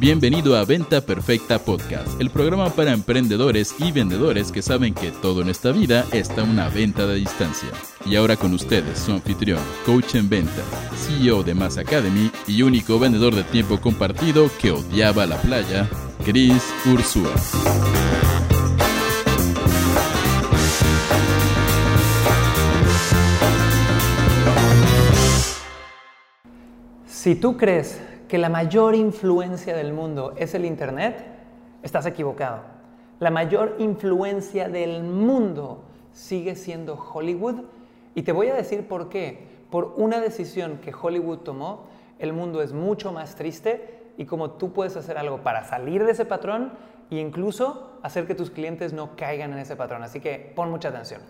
[0.00, 5.42] Bienvenido a Venta Perfecta Podcast, el programa para emprendedores y vendedores que saben que todo
[5.42, 7.68] en esta vida está una venta de distancia.
[8.06, 10.62] Y ahora con ustedes, su anfitrión, coach en venta,
[10.96, 15.86] CEO de Mass Academy y único vendedor de tiempo compartido que odiaba la playa,
[16.24, 17.34] Chris Ursúa.
[27.06, 31.24] Si tú crees que la mayor influencia del mundo es el Internet,
[31.82, 32.60] estás equivocado.
[33.18, 37.64] La mayor influencia del mundo sigue siendo Hollywood
[38.14, 39.48] y te voy a decir por qué.
[39.68, 41.86] Por una decisión que Hollywood tomó,
[42.20, 46.12] el mundo es mucho más triste y como tú puedes hacer algo para salir de
[46.12, 46.72] ese patrón
[47.10, 50.02] e incluso hacer que tus clientes no caigan en ese patrón.
[50.02, 51.22] Así que pon mucha atención.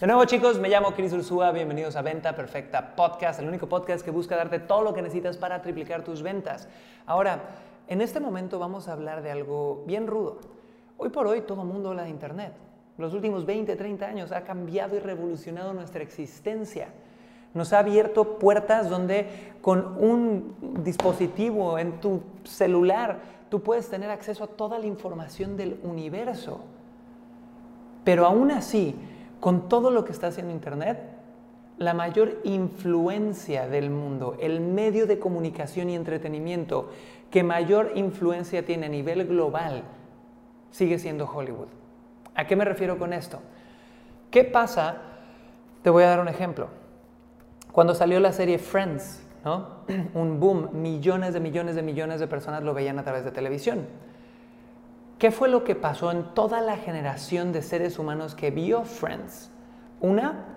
[0.00, 4.02] De nuevo chicos, me llamo Chris Ursúa, bienvenidos a Venta Perfecta Podcast, el único podcast
[4.02, 6.70] que busca darte todo lo que necesitas para triplicar tus ventas.
[7.04, 7.50] Ahora,
[7.86, 10.38] en este momento vamos a hablar de algo bien rudo.
[10.96, 12.54] Hoy por hoy todo el mundo habla de Internet.
[12.96, 16.88] Los últimos 20, 30 años ha cambiado y revolucionado nuestra existencia
[17.54, 19.26] nos ha abierto puertas donde
[19.60, 25.78] con un dispositivo en tu celular tú puedes tener acceso a toda la información del
[25.82, 26.60] universo.
[28.04, 28.94] Pero aún así,
[29.40, 30.98] con todo lo que está haciendo Internet,
[31.78, 36.90] la mayor influencia del mundo, el medio de comunicación y entretenimiento
[37.30, 39.84] que mayor influencia tiene a nivel global,
[40.70, 41.68] sigue siendo Hollywood.
[42.34, 43.40] ¿A qué me refiero con esto?
[44.30, 44.96] ¿Qué pasa?
[45.82, 46.68] Te voy a dar un ejemplo.
[47.78, 49.22] Cuando salió la serie Friends,
[50.14, 53.86] un boom, millones de millones de millones de personas lo veían a través de televisión.
[55.16, 59.52] ¿Qué fue lo que pasó en toda la generación de seres humanos que vio Friends?
[60.00, 60.56] Una,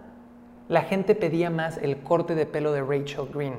[0.67, 3.57] la gente pedía más el corte de pelo de Rachel Green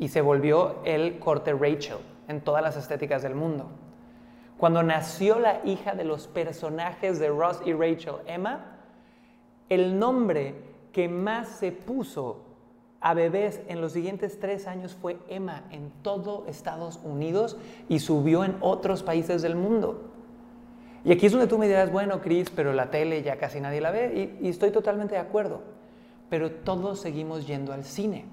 [0.00, 3.70] y se volvió el corte Rachel en todas las estéticas del mundo.
[4.56, 8.80] Cuando nació la hija de los personajes de Ross y Rachel, Emma,
[9.68, 10.56] el nombre
[10.90, 12.47] que más se puso
[13.00, 17.56] a bebés en los siguientes tres años fue Emma en todo Estados Unidos
[17.88, 20.10] y subió en otros países del mundo.
[21.04, 23.80] Y aquí es donde tú me dirás, bueno, Chris, pero la tele ya casi nadie
[23.80, 25.60] la ve y, y estoy totalmente de acuerdo.
[26.28, 28.24] Pero todos seguimos yendo al cine.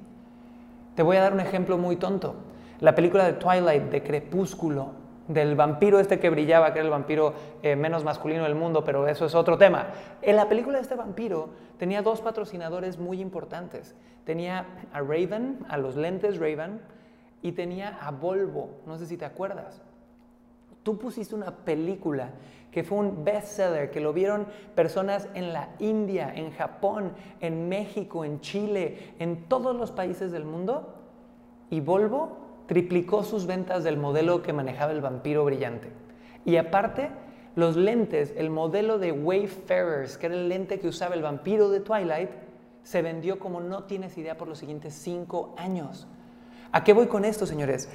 [0.95, 2.35] Te voy a dar un ejemplo muy tonto.
[2.79, 7.33] La película de Twilight, de Crepúsculo, del vampiro este que brillaba, que era el vampiro
[7.63, 9.87] eh, menos masculino del mundo, pero eso es otro tema.
[10.21, 13.95] En la película de este vampiro tenía dos patrocinadores muy importantes.
[14.23, 16.81] Tenía a Raven, a los lentes Raven,
[17.41, 19.81] y tenía a Volvo, no sé si te acuerdas.
[20.83, 22.29] Tú pusiste una película
[22.71, 28.25] que fue un bestseller, que lo vieron personas en la India, en Japón, en México,
[28.25, 30.93] en Chile, en todos los países del mundo,
[31.69, 35.89] y Volvo triplicó sus ventas del modelo que manejaba el vampiro brillante.
[36.45, 37.09] Y aparte,
[37.55, 41.79] los lentes, el modelo de Wayfarers, que era el lente que usaba el vampiro de
[41.79, 42.29] Twilight,
[42.83, 46.07] se vendió como no tienes idea por los siguientes cinco años.
[46.71, 47.89] ¿A qué voy con esto, señores?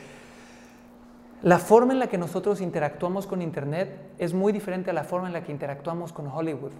[1.42, 5.28] La forma en la que nosotros interactuamos con Internet es muy diferente a la forma
[5.28, 6.72] en la que interactuamos con Hollywood.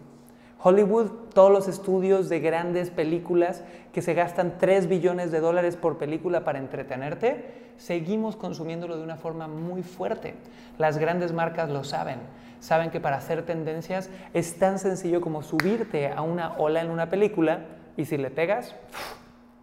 [0.63, 5.97] Hollywood, todos los estudios de grandes películas que se gastan 3 billones de dólares por
[5.97, 10.35] película para entretenerte, seguimos consumiéndolo de una forma muy fuerte.
[10.77, 12.19] Las grandes marcas lo saben.
[12.61, 17.09] Saben que para hacer tendencias es tan sencillo como subirte a una ola en una
[17.09, 17.61] película
[17.97, 18.75] y si le pegas,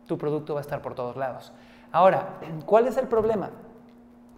[0.08, 1.54] tu producto va a estar por todos lados.
[1.92, 3.52] Ahora, ¿cuál es el problema?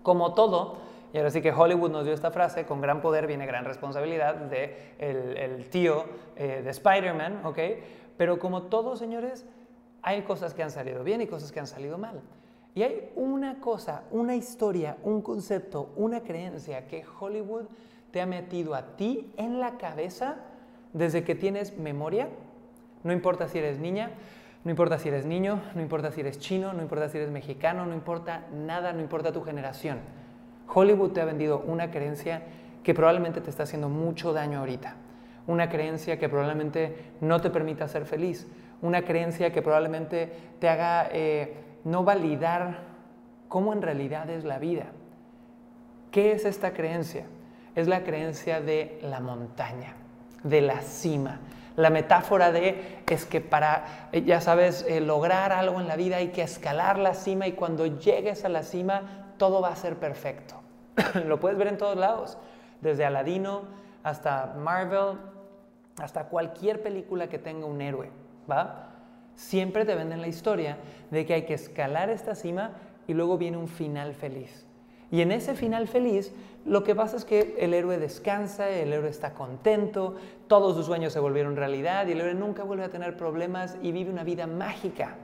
[0.03, 0.77] Como todo,
[1.11, 4.35] y ahora sí que Hollywood nos dio esta frase, con gran poder viene gran responsabilidad
[4.35, 6.05] de el, tío
[6.35, 7.59] eh, de Spider-Man, ¿ok?
[8.15, 9.45] Pero como todos, señores,
[10.01, 12.21] hay cosas que han salido bien y cosas que han salido mal.
[12.75, 17.65] Y hay una cosa, una historia, un concepto, una creencia que Hollywood
[18.11, 20.37] te ha metido a ti en la cabeza
[20.93, 22.29] desde que tienes memoria.
[23.03, 24.11] No importa si eres niña,
[24.63, 27.85] no importa si eres niño, no importa si eres chino, no importa si eres mexicano,
[27.85, 29.99] no importa nada, no importa tu generación.
[30.73, 32.41] Hollywood te ha vendido una creencia
[32.83, 34.95] que probablemente te está haciendo mucho daño ahorita.
[35.47, 38.47] Una creencia que probablemente no te permita ser feliz.
[38.81, 42.79] Una creencia que probablemente te haga eh, no validar
[43.47, 44.85] cómo en realidad es la vida.
[46.11, 47.25] ¿Qué es esta creencia?
[47.75, 49.95] Es la creencia de la montaña,
[50.43, 51.39] de la cima.
[51.75, 56.17] La metáfora de es que para, eh, ya sabes, eh, lograr algo en la vida
[56.17, 59.95] hay que escalar la cima y cuando llegues a la cima todo va a ser
[59.95, 60.58] perfecto.
[61.27, 62.37] Lo puedes ver en todos lados,
[62.81, 63.63] desde Aladino
[64.03, 65.17] hasta Marvel,
[65.97, 68.09] hasta cualquier película que tenga un héroe,
[68.49, 68.89] ¿va?
[69.35, 70.77] Siempre te venden la historia
[71.11, 72.71] de que hay que escalar esta cima
[73.07, 74.65] y luego viene un final feliz.
[75.11, 76.31] Y en ese final feliz,
[76.65, 80.15] lo que pasa es que el héroe descansa, el héroe está contento,
[80.47, 83.91] todos sus sueños se volvieron realidad y el héroe nunca vuelve a tener problemas y
[83.91, 85.15] vive una vida mágica.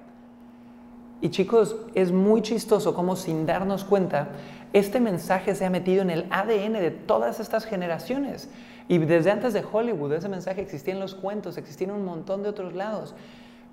[1.22, 4.30] Y chicos, es muy chistoso cómo sin darnos cuenta,
[4.76, 8.50] este mensaje se ha metido en el ADN de todas estas generaciones.
[8.90, 12.44] Y desde antes de Hollywood, ese mensaje existía en los cuentos, existía en un montón
[12.44, 13.16] de otros lados.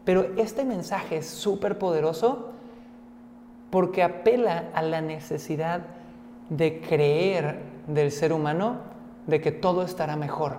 [0.05, 2.53] Pero este mensaje es súper poderoso
[3.71, 5.81] porque apela a la necesidad
[6.51, 7.59] de creer
[7.89, 8.77] del ser humano
[9.27, 10.59] de que todo estará mejor.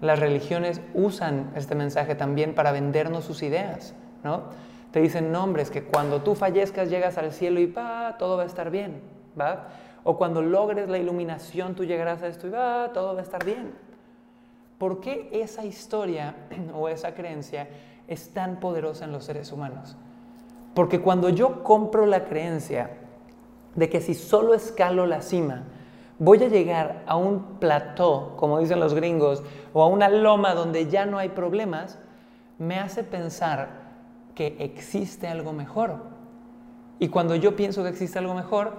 [0.00, 4.44] Las religiones usan este mensaje también para vendernos sus ideas, ¿no?
[4.92, 8.46] Te dicen nombres que cuando tú fallezcas llegas al cielo y va, todo va a
[8.46, 9.00] estar bien,
[10.04, 13.44] O cuando logres la iluminación tú llegarás a esto y va, todo va a estar
[13.44, 13.72] bien.
[14.78, 16.34] ¿Por qué esa historia
[16.74, 17.68] o esa creencia
[18.06, 19.96] es tan poderosa en los seres humanos?
[20.74, 22.90] Porque cuando yo compro la creencia
[23.74, 25.64] de que si solo escalo la cima,
[26.18, 29.42] voy a llegar a un plató, como dicen los gringos,
[29.72, 31.98] o a una loma donde ya no hay problemas,
[32.58, 33.84] me hace pensar
[34.34, 35.96] que existe algo mejor.
[36.98, 38.72] Y cuando yo pienso que existe algo mejor,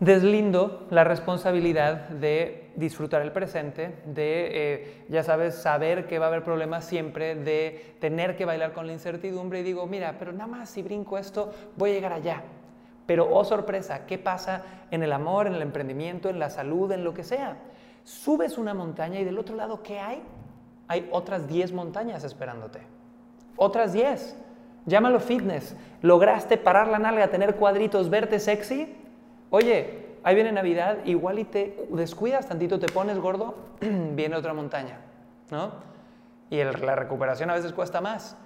[0.00, 6.28] deslindo la responsabilidad de disfrutar el presente, de, eh, ya sabes, saber que va a
[6.28, 10.46] haber problemas siempre, de tener que bailar con la incertidumbre y digo, mira, pero nada
[10.46, 12.42] más si brinco esto, voy a llegar allá.
[13.06, 17.04] Pero, oh sorpresa, ¿qué pasa en el amor, en el emprendimiento, en la salud, en
[17.04, 17.56] lo que sea?
[18.04, 20.22] Subes una montaña y del otro lado, ¿qué hay?
[20.88, 22.80] Hay otras 10 montañas esperándote.
[23.56, 24.36] Otras 10.
[24.86, 25.76] Llámalo fitness.
[26.02, 28.94] ¿Lograste parar la nalga, tener cuadritos, verte sexy?
[29.50, 34.98] Oye, ahí viene Navidad, igual y te descuidas tantito, te pones gordo, viene otra montaña,
[35.50, 35.72] ¿no?
[36.50, 38.36] Y la recuperación a veces cuesta más.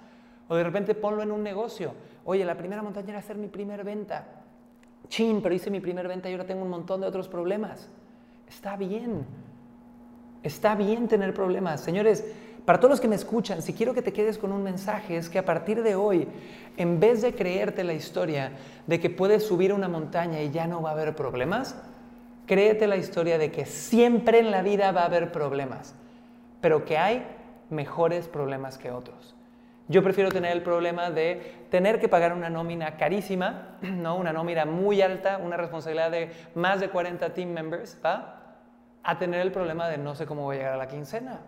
[0.48, 1.94] O de repente ponlo en un negocio.
[2.24, 4.26] Oye, la primera montaña era hacer mi primer venta.
[5.08, 7.88] Chin, pero hice mi primer venta y ahora tengo un montón de otros problemas.
[8.48, 9.24] Está bien.
[10.42, 11.80] Está bien tener problemas.
[11.80, 12.24] Señores,
[12.64, 15.28] para todos los que me escuchan, si quiero que te quedes con un mensaje, es
[15.28, 16.28] que a partir de hoy,
[16.76, 18.52] en vez de creerte la historia
[18.86, 21.76] de que puedes subir una montaña y ya no va a haber problemas,
[22.46, 25.94] créete la historia de que siempre en la vida va a haber problemas,
[26.60, 27.24] pero que hay
[27.70, 29.36] mejores problemas que otros.
[29.88, 34.16] Yo prefiero tener el problema de tener que pagar una nómina carísima, ¿no?
[34.16, 39.50] una nómina muy alta, una responsabilidad de más de 40 team members, a tener el
[39.50, 41.40] problema de no sé cómo voy a llegar a la quincena.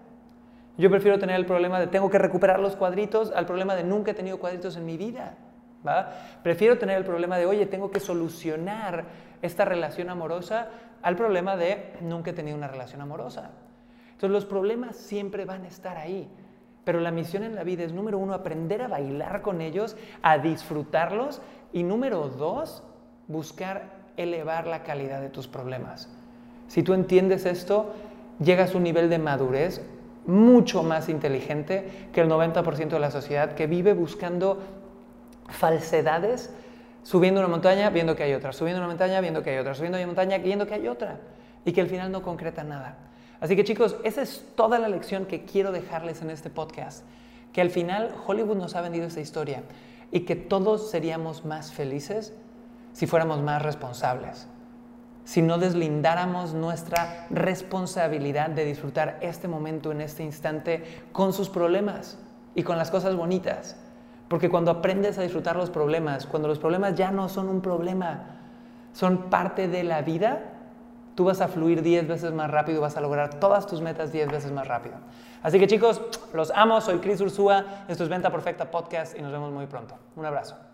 [0.78, 4.12] Yo prefiero tener el problema de tengo que recuperar los cuadritos al problema de nunca
[4.12, 5.34] he tenido cuadritos en mi vida.
[5.86, 6.12] ¿va?
[6.42, 9.04] Prefiero tener el problema de, oye, tengo que solucionar
[9.42, 10.68] esta relación amorosa
[11.02, 13.50] al problema de nunca he tenido una relación amorosa.
[14.12, 16.28] Entonces los problemas siempre van a estar ahí.
[16.84, 20.38] Pero la misión en la vida es, número uno, aprender a bailar con ellos, a
[20.38, 21.40] disfrutarlos
[21.72, 22.82] y número dos,
[23.28, 26.08] buscar elevar la calidad de tus problemas.
[26.66, 27.94] Si tú entiendes esto,
[28.40, 29.80] llegas a un nivel de madurez
[30.26, 34.60] mucho más inteligente que el 90% de la sociedad que vive buscando
[35.48, 36.50] falsedades,
[37.02, 39.98] subiendo una montaña, viendo que hay otra, subiendo una montaña, viendo que hay otra, subiendo
[39.98, 41.18] una montaña, viendo que hay otra,
[41.64, 42.96] y que al final no concreta nada.
[43.40, 47.04] Así que chicos, esa es toda la lección que quiero dejarles en este podcast.
[47.52, 49.64] Que al final Hollywood nos ha vendido esta historia
[50.12, 52.32] y que todos seríamos más felices
[52.92, 54.46] si fuéramos más responsables.
[55.24, 62.18] Si no deslindáramos nuestra responsabilidad de disfrutar este momento en este instante con sus problemas
[62.54, 63.76] y con las cosas bonitas.
[64.28, 68.38] Porque cuando aprendes a disfrutar los problemas, cuando los problemas ya no son un problema,
[68.92, 70.40] son parte de la vida,
[71.14, 74.30] tú vas a fluir 10 veces más rápido, vas a lograr todas tus metas 10
[74.30, 74.96] veces más rápido.
[75.42, 76.00] Así que chicos,
[76.32, 79.96] los amo, soy Chris Ursúa, esto es Venta Perfecta Podcast y nos vemos muy pronto.
[80.16, 80.71] Un abrazo.